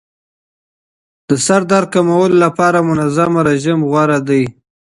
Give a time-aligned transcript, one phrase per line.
[1.27, 4.43] د سردرد کمولو لپاره منظم رژیم غوره دی.